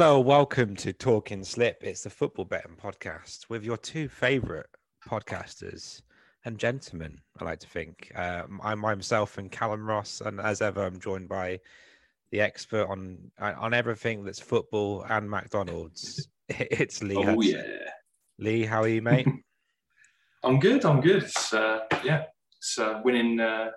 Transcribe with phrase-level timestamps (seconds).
[0.00, 1.78] Hello, welcome to Talking Slip.
[1.82, 4.68] It's the football betting podcast with your two favorite
[5.04, 6.02] podcasters
[6.44, 7.20] and gentlemen.
[7.40, 11.28] I like to think um, I'm myself and Callum Ross, and as ever, I'm joined
[11.28, 11.58] by
[12.30, 16.28] the expert on on everything that's football and McDonald's.
[16.48, 17.16] It's Lee.
[17.16, 17.42] Oh Hudson.
[17.42, 17.90] yeah,
[18.38, 19.26] Lee, how are you, mate?
[20.44, 20.84] I'm good.
[20.84, 21.24] I'm good.
[21.24, 23.70] It's uh, yeah, it's uh, winning uh,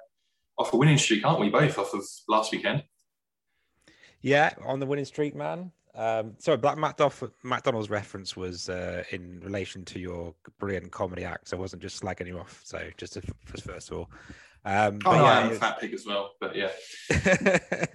[0.59, 1.49] off a winning streak, aren't we?
[1.49, 2.84] Both off of last weekend.
[4.21, 5.71] yeah, on the winning streak, man.
[5.93, 11.49] Um, sorry, Black McDoff, McDonald's reference was uh, in relation to your brilliant comedy act.
[11.49, 12.61] So I wasn't just slagging you off.
[12.63, 14.09] So just, to, first of all.
[14.63, 16.69] Um, Oh, no, yeah, I am a fat pig as well, but yeah,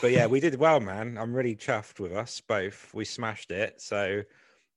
[0.00, 1.16] but yeah, we did well, man.
[1.16, 2.90] I'm really chuffed with us both.
[2.92, 3.80] We smashed it.
[3.80, 4.22] So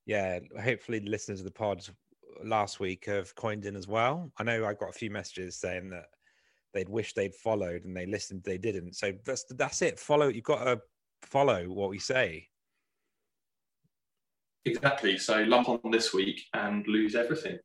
[0.05, 1.83] yeah, hopefully the listeners of the pod
[2.43, 4.31] last week have coined in as well.
[4.38, 6.05] I know I got a few messages saying that
[6.73, 8.93] they'd wish they'd followed and they listened, they didn't.
[8.95, 9.99] So that's that's it.
[9.99, 10.27] Follow.
[10.27, 10.80] You've got to
[11.23, 12.48] follow what we say.
[14.65, 15.17] Exactly.
[15.17, 17.59] So lump on this week and lose everything.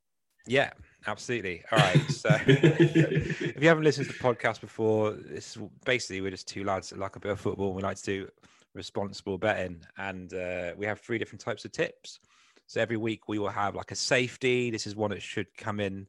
[0.46, 0.70] Yeah,
[1.06, 1.62] absolutely.
[1.72, 2.10] All right.
[2.10, 6.90] So if you haven't listened to the podcast before, it's basically we're just two lads
[6.90, 7.72] that like a bit of football.
[7.72, 8.28] We like to do
[8.74, 12.20] responsible betting, and uh, we have three different types of tips.
[12.66, 14.70] So every week we will have like a safety.
[14.70, 16.06] This is one that should come in.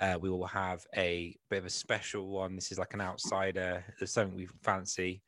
[0.00, 2.54] Uh, we will have a bit of a special one.
[2.54, 3.84] This is like an outsider.
[3.98, 5.22] There's something we fancy,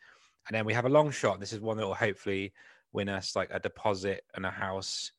[0.48, 1.40] and then we have a long shot.
[1.40, 2.52] This is one that will hopefully
[2.92, 5.12] win us like a deposit and a house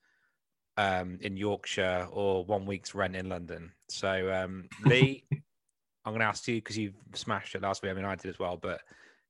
[0.77, 3.71] um, in Yorkshire or one week's rent in London.
[3.89, 7.91] So, um, Lee, I'm going to ask you because you smashed it last week.
[7.91, 8.57] I mean, I did as well.
[8.57, 8.81] But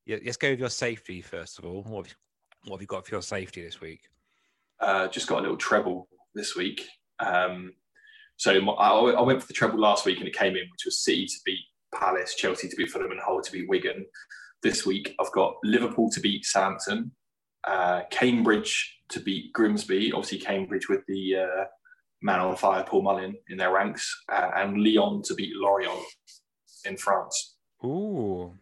[0.05, 1.83] yeah, let's go with your safety first of all.
[1.83, 4.01] What have you, what have you got for your safety this week?
[4.81, 6.81] uh, just got a little treble this week.
[7.19, 7.73] Um,
[8.37, 10.85] so my, I, I went for the treble last week and it came in, which
[10.85, 11.61] was City to beat
[11.93, 14.05] Palace, Chelsea to beat Fulham, and Hull to beat Wigan.
[14.63, 17.11] This week I've got Liverpool to beat Southampton,
[17.63, 20.11] uh, Cambridge to beat Grimsby.
[20.13, 21.63] Obviously Cambridge with the uh,
[22.21, 25.99] man on fire Paul Mullin in their ranks, uh, and Lyon to beat Lorient
[26.85, 27.55] in France.
[27.83, 28.53] Ooh,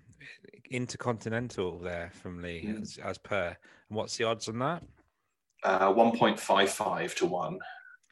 [0.72, 2.82] intercontinental there from Lee Mm.
[2.82, 3.48] as, as per.
[3.90, 4.84] And what's the odds on that?
[5.64, 7.60] Uh, 1.55 to 1.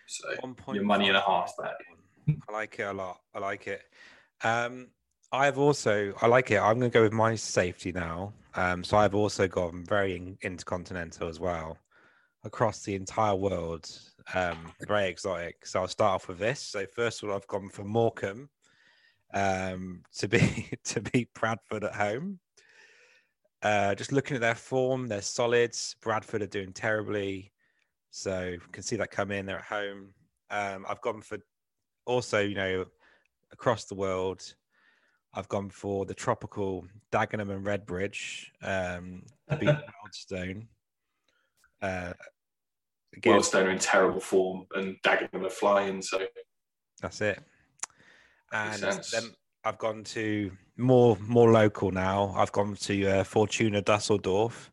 [0.08, 1.76] So your money and a half back.
[2.50, 3.20] I like it a lot.
[3.34, 3.82] I like it.
[4.44, 4.88] Um,
[5.32, 6.58] I've also I like it.
[6.58, 8.34] I'm going to go with my safety now.
[8.56, 11.78] Um, so I've also gone very in, intercontinental as well,
[12.44, 13.90] across the entire world.
[14.34, 15.66] Um, very exotic.
[15.66, 16.62] So I'll start off with this.
[16.62, 18.50] So first of all, I've gone for Morecambe
[19.34, 22.40] um, to be to beat Bradford at home.
[23.64, 25.76] Uh, just looking at their form, they're solid.
[26.02, 27.52] Bradford are doing terribly,
[28.12, 29.46] so can see that come in.
[29.46, 30.14] They're at home.
[30.50, 31.40] Um, I've gone for
[32.06, 32.86] also, you know,
[33.52, 34.54] across the world.
[35.34, 39.70] I've gone for the tropical Dagenham and Redbridge um, to beat
[40.06, 40.68] Wealdstone.
[41.82, 42.14] Uh,
[43.16, 46.02] again, Wealdstone are in terrible form and Dagenham are flying.
[46.02, 46.22] So
[47.02, 47.40] That's it.
[48.52, 49.34] And then
[49.64, 52.34] I've gone to more more local now.
[52.36, 54.72] I've gone to uh, Fortuna Dusseldorf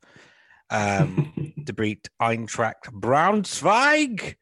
[0.71, 4.36] um, to beat Eintracht Braunschweig,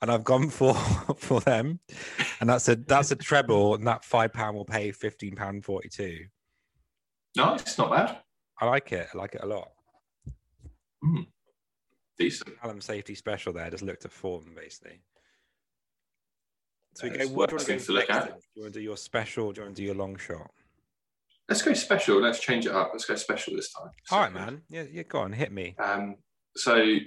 [0.00, 0.74] and I've gone for
[1.16, 1.80] for them,
[2.40, 5.88] and that's a that's a treble, and that five pound will pay fifteen pound forty
[5.88, 6.26] two.
[7.36, 8.18] no, it's not bad.
[8.60, 9.08] I like it.
[9.14, 9.68] I like it a lot.
[12.18, 12.60] Decent.
[12.60, 13.70] Callum safety special there.
[13.70, 15.00] Just looked at form basically.
[16.94, 17.28] So we go.
[17.28, 18.26] What do you want to, to look at.
[18.26, 19.52] Do you want to do your special?
[19.52, 20.50] Do you want to do your long shot?
[21.48, 22.20] Let's go special.
[22.20, 22.90] Let's change it up.
[22.92, 23.90] Let's go special this time.
[24.10, 24.62] All right, man.
[24.68, 25.04] Yeah, yeah.
[25.04, 25.76] Go on, hit me.
[25.82, 26.16] Um,
[26.56, 26.98] so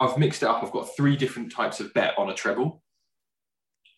[0.00, 0.62] I've mixed it up.
[0.62, 2.82] I've got three different types of bet on a treble.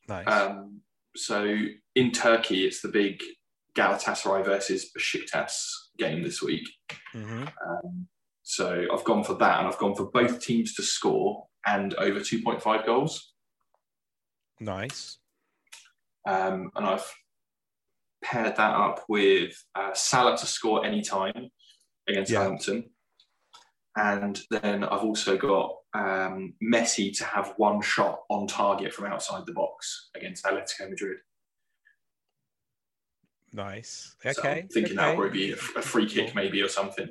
[0.08, 0.26] Nice.
[0.26, 0.80] Um,
[1.16, 1.56] so
[1.94, 3.20] in Turkey, it's the big
[3.76, 5.54] Galatasaray versus Besiktas
[5.98, 6.66] game this week.
[7.12, 8.08] hmm Um,
[8.42, 12.18] so I've gone for that, and I've gone for both teams to score and over
[12.20, 13.32] 2.5 goals.
[14.58, 15.18] Nice.
[16.28, 17.08] Um, and I've
[18.24, 21.48] paired that up with uh, Salah to score anytime
[22.08, 22.40] against Yeah.
[22.40, 22.90] Southampton.
[24.00, 29.44] And then I've also got um, Messi to have one shot on target from outside
[29.44, 31.18] the box against Atletico Madrid.
[33.52, 34.16] Nice.
[34.22, 34.60] So Okay.
[34.60, 34.94] I'm thinking okay.
[34.94, 37.08] that'll probably be a, a free kick, maybe, or something.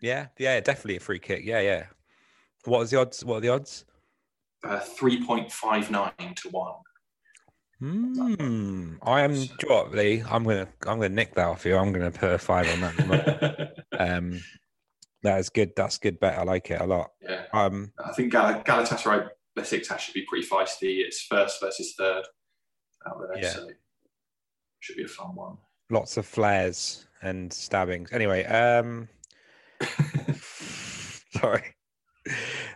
[0.00, 0.28] Yeah.
[0.38, 0.58] Yeah.
[0.60, 1.44] Definitely a free kick.
[1.44, 1.60] Yeah.
[1.60, 1.84] Yeah.
[2.64, 3.22] What was the odds?
[3.22, 3.84] What are the odds?
[4.64, 6.72] Uh, 3.59 to 1.
[7.78, 8.94] Hmm.
[9.02, 9.34] I am.
[9.34, 10.22] know what, Lee?
[10.30, 10.66] I'm gonna.
[10.86, 11.76] I'm gonna nick that off you.
[11.76, 13.84] I'm gonna put a five on that.
[13.98, 14.40] um.
[15.22, 15.72] That is good.
[15.76, 16.38] That's good bet.
[16.38, 17.10] I like it a lot.
[17.20, 17.44] yeah.
[17.52, 17.92] Um.
[18.04, 19.28] I think Gal- Galatasaray
[19.58, 20.98] Besiktas should be pretty feisty.
[21.04, 22.24] It's first versus third
[23.08, 23.50] out there, Yeah.
[23.50, 23.68] so
[24.80, 25.56] should be a fun one.
[25.90, 28.12] Lots of flares and stabbings.
[28.12, 28.44] Anyway.
[28.44, 29.08] Um.
[31.38, 31.74] sorry.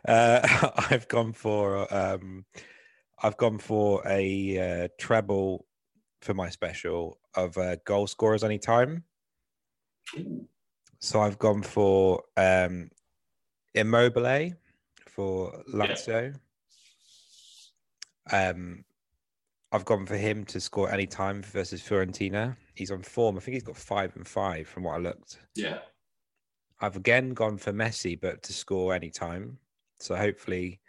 [0.06, 2.44] Uh, I've gone for um,
[3.22, 5.66] I've gone for a uh, treble
[6.22, 9.04] for my special of uh, goal scorers anytime.
[11.00, 12.90] So I've gone for um,
[13.74, 14.52] Immobile
[15.08, 16.34] for Lazio.
[18.30, 18.84] Um,
[19.72, 22.56] I've gone for him to score any time versus Fiorentina.
[22.74, 23.36] He's on form.
[23.36, 25.38] I think he's got five and five from what I looked.
[25.54, 25.78] Yeah.
[26.80, 29.58] I've again gone for Messi, but to score any time.
[30.00, 30.80] So hopefully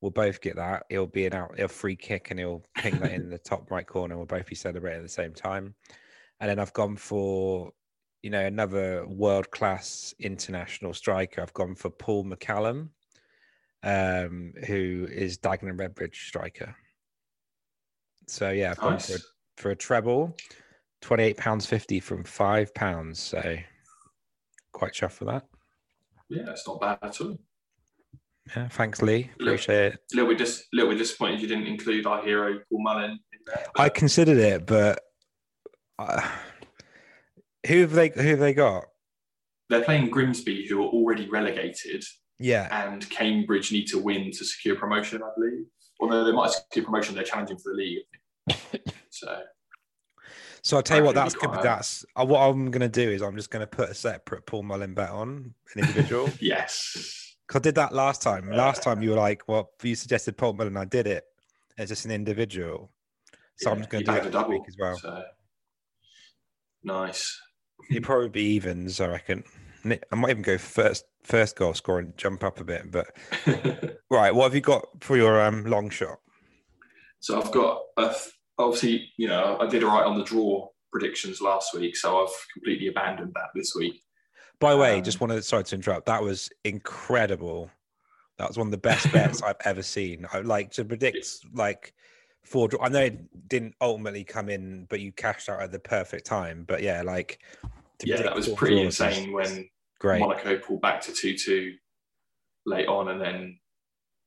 [0.00, 0.84] we'll both get that.
[0.88, 3.86] It'll be an out, a free kick, and he'll ping that in the top right
[3.86, 4.16] corner.
[4.16, 5.74] We'll both be celebrating at the same time.
[6.40, 7.72] And then I've gone for,
[8.22, 11.40] you know, another world class international striker.
[11.40, 12.88] I've gone for Paul McCallum,
[13.82, 16.74] um, who is Dagenham Redbridge striker.
[18.26, 19.10] So yeah, I've gone Nice.
[19.10, 19.20] for a,
[19.56, 20.36] for a treble,
[21.00, 23.18] twenty eight pounds fifty from five pounds.
[23.18, 23.56] So
[24.72, 25.46] quite chuffed for that.
[26.28, 27.36] Yeah, it's not bad at all.
[28.54, 29.30] Yeah, thanks, Lee.
[29.40, 29.98] Appreciate it.
[30.12, 33.10] A little bit, dis- little bit disappointed you didn't include our hero Paul Mullin.
[33.12, 33.64] in there.
[33.76, 35.00] I considered it, but
[35.98, 36.26] uh,
[37.66, 38.08] who have they?
[38.08, 38.84] Who have they got?
[39.68, 42.02] They're playing Grimsby, who are already relegated,
[42.38, 45.64] Yeah, and Cambridge need to win to secure promotion, I believe.
[46.00, 48.82] Although they might secure promotion, they're challenging for the league.
[49.12, 49.42] So
[50.62, 51.50] So I'll tell you what, that's good.
[51.62, 54.46] That's uh, what I'm going to do is I'm just going to put a separate
[54.46, 56.30] Paul Mullin bet on an individual.
[56.40, 57.34] yes.
[57.48, 58.48] Cause I did that last time.
[58.48, 61.24] Last time you were like, "Well, you suggested Paul Mullin, I did it
[61.78, 62.92] as just an individual."
[63.56, 64.96] So I'm just going to do it double week as well.
[64.96, 65.22] So
[66.84, 67.40] nice.
[67.88, 69.44] It'd probably be evens, I reckon.
[69.84, 72.90] I might even go first first goal score and jump up a bit.
[72.90, 73.16] But
[74.10, 76.18] right, what have you got for your um, long shot?
[77.20, 78.14] So I've got a,
[78.58, 82.34] obviously, you know, I did all right on the draw predictions last week, so I've
[82.52, 84.02] completely abandoned that this week.
[84.58, 86.06] By the way, Um, just wanted to sorry to interrupt.
[86.06, 87.70] That was incredible.
[88.38, 90.26] That was one of the best bets I've ever seen.
[90.32, 91.94] I like to predict like
[92.44, 92.68] four.
[92.68, 96.26] draw- I know it didn't ultimately come in, but you cashed out at the perfect
[96.26, 96.64] time.
[96.66, 97.40] But yeah, like
[98.04, 100.20] Yeah, that was pretty insane when great.
[100.20, 101.74] Monaco pulled back to 2 2
[102.66, 103.58] late on, and then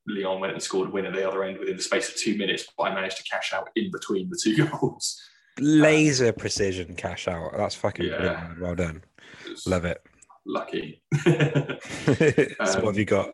[0.07, 2.37] Lyon went and scored a win at the other end within the space of two
[2.37, 2.65] minutes.
[2.77, 5.19] But I managed to cash out in between the two goals.
[5.59, 7.51] Laser precision cash out.
[7.55, 8.17] That's fucking Yeah.
[8.17, 8.59] brilliant.
[8.61, 9.03] Well done.
[9.45, 10.01] It Love it.
[10.45, 11.01] Lucky.
[11.23, 13.33] so what Um, have you got?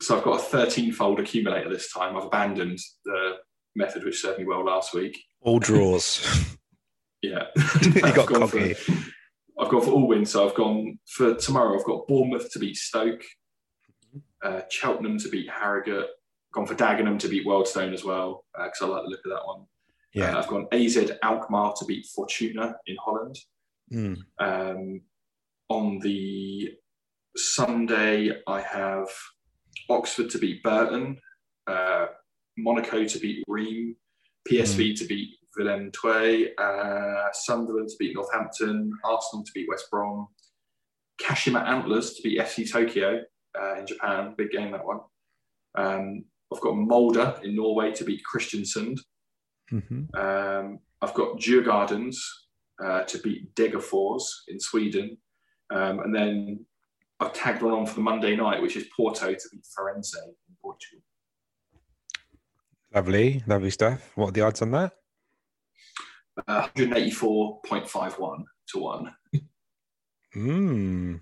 [0.00, 2.16] so I've got a 13 fold accumulator this time.
[2.16, 3.32] I've abandoned the
[3.78, 5.18] method which served me well last week.
[5.40, 6.26] All draws.
[7.22, 7.46] Yeah.
[7.82, 8.46] you I've got gone.
[8.46, 10.30] For, I've gone for all wins.
[10.30, 11.76] So I've gone for tomorrow.
[11.76, 13.24] I've got Bournemouth to beat Stoke,
[14.44, 16.06] uh, Cheltenham to beat Harrogate.
[16.52, 19.46] Gone for Dagenham to beat Wealdstone as well because I like the look of that
[19.46, 19.64] one.
[20.14, 20.36] Yeah.
[20.36, 23.36] Uh, I've gone AZ Alkmaar to beat Fortuna in Holland.
[23.92, 24.18] Mm.
[24.38, 25.00] Um,
[25.68, 26.72] on the
[27.36, 29.08] Sunday, I have
[29.90, 31.18] Oxford to beat Burton,
[31.66, 32.06] uh,
[32.58, 33.96] Monaco to beat Reims,
[34.50, 40.28] PSV to beat Willem II, uh, Sunderland to beat Northampton, Arsenal to beat West Brom,
[41.20, 43.20] Kashima Antlers to beat FC Tokyo
[43.60, 44.34] uh, in Japan.
[44.36, 45.00] Big game that one.
[45.76, 48.98] Um, I've got Molde in Norway to beat Kristiansund.
[49.68, 52.16] hmm Um, I've got Djurgardens
[52.82, 55.18] uh, to beat Degerfors in Sweden.
[55.70, 56.64] Um, and then
[57.20, 60.56] I've tagged one on for the Monday night, which is Porto to beat Farense in
[60.62, 61.02] Portugal.
[62.94, 64.12] Lovely, lovely stuff.
[64.14, 64.92] What are the odds on that?
[66.46, 69.14] Uh, 184.51 to 1.
[70.36, 71.20] Mm.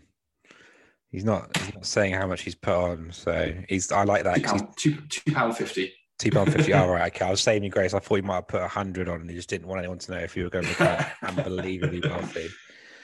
[1.10, 1.56] He's not.
[1.56, 3.90] He's not saying how much he's put on, so he's.
[3.90, 4.42] I like that.
[4.42, 4.98] Pound, two,
[5.32, 5.92] pound fifty.
[6.18, 6.72] two pound fifty.
[6.74, 7.24] All right, okay.
[7.24, 7.94] I was saving you grace.
[7.94, 9.98] I thought you might have put a hundred on, and you just didn't want anyone
[9.98, 12.48] to know if you were going to become unbelievably wealthy.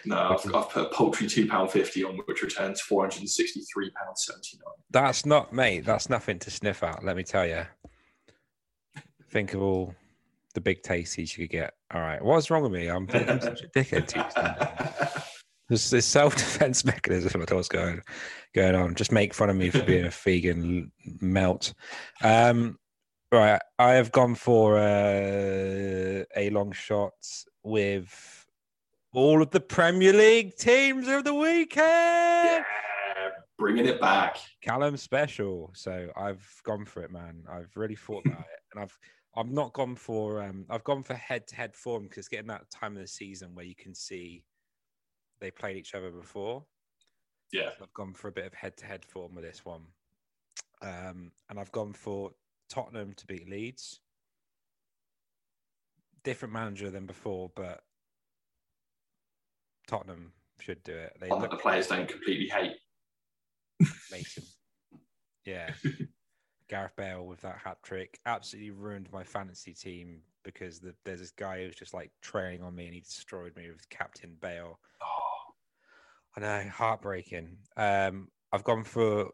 [0.05, 3.31] No, I've, I've put a paltry two pound fifty on, which returns four hundred and
[3.31, 4.75] sixty three pounds seventy nine.
[4.91, 5.85] That's not, mate.
[5.87, 7.05] That's nothing to sniff at.
[7.05, 7.65] Let me tell you.
[9.33, 9.95] Think of all
[10.53, 11.73] the big tasties you could get.
[11.93, 12.89] All right, what's wrong with me?
[12.89, 14.07] I'm, I'm such a dickhead.
[14.07, 15.23] Tuesday.
[15.71, 17.43] There's this self-defense mechanism.
[17.49, 18.03] I what's going
[18.55, 18.95] going on.
[18.95, 21.73] Just make fun of me for being a vegan melt.
[22.23, 22.79] Um,
[23.33, 27.15] right, I have gone for uh, a long shot
[27.63, 28.47] with
[29.15, 31.87] all of the Premier League teams of the weekend.
[31.87, 34.37] yeah, bringing it back.
[34.61, 35.71] Callum special.
[35.75, 37.45] So I've gone for it, man.
[37.51, 38.99] I've really thought about it, and I've
[39.35, 42.71] I've not gone for um I've gone for head to head form because getting that
[42.71, 44.45] time of the season where you can see
[45.41, 46.65] they played each other before.
[47.53, 49.83] Yeah, So I've gone for a bit of head to head form with this one,
[50.81, 52.31] um, and I've gone for
[52.71, 54.01] Tottenham to beat Leeds.
[56.25, 57.83] Different manager than before, but
[59.87, 61.15] Tottenham should do it.
[61.21, 62.77] They look the players don't completely hate.
[64.11, 64.45] Mason.
[65.45, 65.71] Yeah.
[66.73, 71.31] Gareth Bale with that hat trick absolutely ruined my fantasy team because the, there's this
[71.31, 74.79] guy who's just like trailing on me and he destroyed me with Captain Bale.
[75.03, 75.53] Oh,
[76.35, 77.59] I know, heartbreaking.
[77.77, 79.29] Um, I've gone for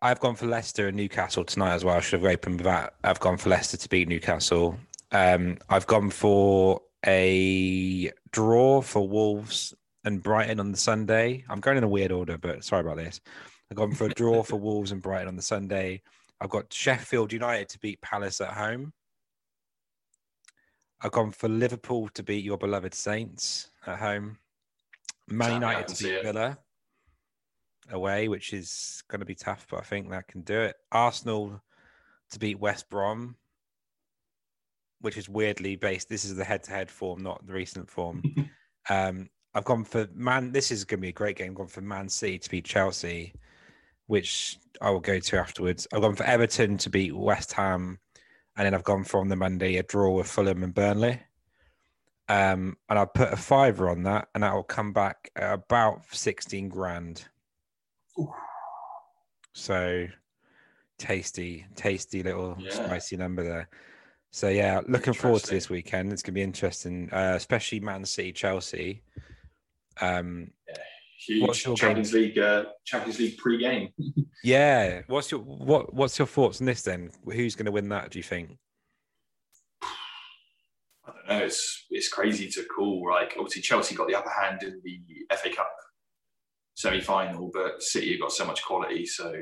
[0.00, 1.96] I've gone for Leicester and Newcastle tonight as well.
[1.96, 2.94] I should have opened with that.
[3.02, 4.78] I've gone for Leicester to beat Newcastle.
[5.10, 11.44] Um, I've gone for a draw for Wolves and Brighton on the Sunday.
[11.48, 13.20] I'm going in a weird order, but sorry about this.
[13.70, 16.02] I've gone for a draw for Wolves and Brighton on the Sunday.
[16.40, 18.92] I've got Sheffield United to beat Palace at home.
[21.00, 24.38] I've gone for Liverpool to beat your beloved Saints at home.
[25.28, 26.22] Man United to beat.
[26.22, 26.58] Villa
[27.90, 30.76] away, which is going to be tough, but I think that can do it.
[30.92, 31.60] Arsenal
[32.30, 33.36] to beat West Brom,
[35.00, 36.08] which is weirdly based.
[36.08, 38.22] This is the head-to-head form, not the recent form.
[38.88, 40.52] um, I've gone for Man.
[40.52, 41.50] This is going to be a great game.
[41.50, 43.34] I've gone for Man City to beat Chelsea,
[44.06, 45.86] which I will go to afterwards.
[45.92, 47.98] I've gone for Everton to beat West Ham,
[48.56, 51.20] and then I've gone for on the Monday a draw with Fulham and Burnley.
[52.28, 56.02] Um, and I'll put a fiver on that, and that will come back at about
[56.10, 57.26] sixteen grand.
[58.18, 58.32] Ooh.
[59.52, 60.06] So
[60.98, 62.70] tasty, tasty little Yeah.
[62.70, 63.68] spicy number there.
[64.30, 66.12] So yeah, looking forward to this weekend.
[66.12, 69.02] It's gonna be interesting, uh, especially Man City, Chelsea.
[70.00, 70.50] Um,
[71.18, 73.90] huge What's your Champions League uh, Champions League pre-game.
[74.44, 75.02] yeah.
[75.06, 77.10] What's your what What's your thoughts on this then?
[77.24, 78.10] Who's going to win that?
[78.10, 78.58] Do you think?
[79.82, 81.44] I don't know.
[81.44, 83.10] It's it's crazy to call.
[83.10, 85.70] Like obviously Chelsea got the upper hand in the FA Cup
[86.74, 89.06] semi-final, but City have got so much quality.
[89.06, 89.32] So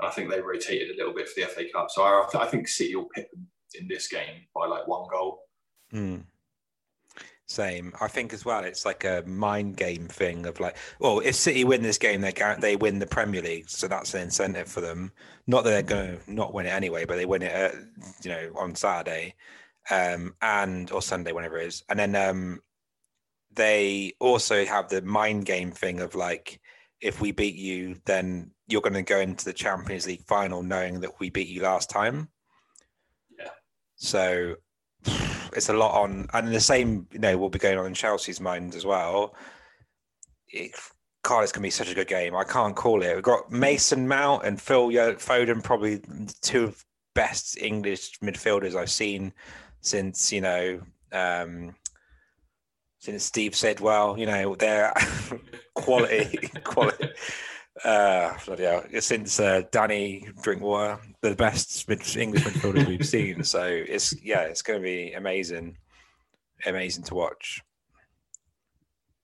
[0.00, 1.88] I think they rotated a little bit for the FA Cup.
[1.90, 5.40] So I, I think City will pip them in this game by like one goal.
[5.90, 6.18] Hmm.
[7.56, 7.94] Same.
[8.02, 8.64] I think as well.
[8.64, 12.34] It's like a mind game thing of like, well, if City win this game, they
[12.60, 15.10] they win the Premier League, so that's an incentive for them.
[15.46, 17.74] Not that they're going to not win it anyway, but they win it, at,
[18.22, 19.36] you know, on Saturday,
[19.90, 22.60] um, and or Sunday, whenever it is, and then um,
[23.54, 26.60] they also have the mind game thing of like,
[27.00, 31.00] if we beat you, then you're going to go into the Champions League final knowing
[31.00, 32.28] that we beat you last time.
[33.38, 33.48] Yeah.
[33.94, 34.56] So
[35.56, 38.40] it's a lot on, and the same, you know, will be going on in Chelsea's
[38.40, 39.34] mind as well.
[40.48, 40.72] It,
[41.28, 42.36] going to be such a good game.
[42.36, 43.12] I can't call it.
[43.14, 46.00] We've got Mason Mount and Phil Foden, probably
[46.40, 46.84] two of
[47.14, 49.32] best English midfielders I've seen
[49.80, 50.80] since you know
[51.12, 51.74] um,
[52.98, 54.92] since Steve said, well, you know, they're
[55.74, 57.08] quality, quality.
[57.84, 58.84] Uh, bloody hell.
[59.00, 63.44] Since uh, Danny Drinkwater, the best mid- English midfielders we've seen.
[63.44, 65.76] So it's yeah, it's going to be amazing,
[66.64, 67.62] amazing to watch.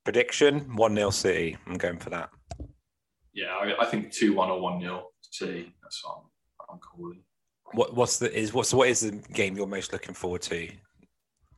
[0.04, 1.56] Prediction: one 0 City.
[1.66, 2.30] I'm going for that.
[3.32, 5.72] Yeah, I, I think two one or one 0 City.
[5.82, 7.22] That's what I'm, I'm calling.
[7.72, 10.68] What what's the is what's what is the game you're most looking forward to?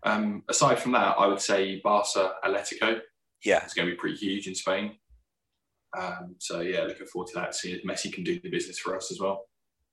[0.05, 3.01] Um, aside from that, I would say Barca Atletico.
[3.43, 4.97] Yeah, It's going to be pretty huge in Spain.
[5.97, 7.55] Um, so yeah, looking forward to that.
[7.55, 9.47] See if Messi can do the business for us as well.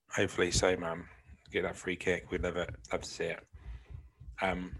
[0.10, 1.06] hopefully so, man.
[1.52, 2.32] Get that free kick.
[2.32, 2.70] We'd love it.
[2.92, 3.40] Love to see it.
[4.42, 4.72] Um,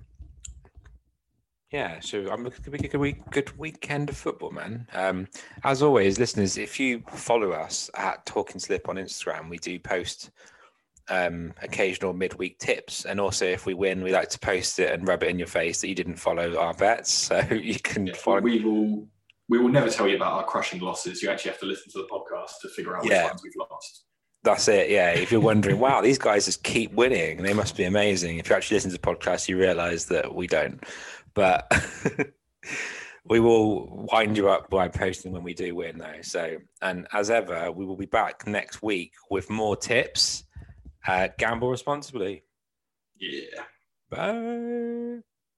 [1.72, 4.88] yeah, so I'm looking to be a good week, good weekend of football, man.
[4.94, 5.28] Um,
[5.64, 10.32] as always, listeners, if you follow us at Talking Slip on Instagram, we do post
[11.10, 15.08] um, occasional midweek tips, and also if we win, we like to post it and
[15.08, 18.14] rub it in your face that you didn't follow our bets, so you can Yeah,
[18.16, 18.44] find.
[18.44, 19.08] we will
[19.52, 21.22] we will never tell you about our crushing losses.
[21.22, 23.28] You actually have to listen to the podcast to figure out which Yeah.
[23.28, 24.06] ones we've lost.
[24.44, 24.90] That's it.
[24.90, 25.12] Yeah.
[25.12, 27.44] If you're wondering, wow, these guys just keep winning.
[27.44, 28.38] They must be amazing.
[28.38, 30.82] If you actually listen to the podcast, you realize that we don't.
[31.34, 31.70] But
[33.26, 36.22] we will wind you up by posting when we do win, though.
[36.22, 40.46] So, and as ever, we will be back next week with more tips.
[41.06, 42.46] Uh, gamble responsibly.
[43.20, 43.64] Yeah.
[44.10, 45.20] Bye.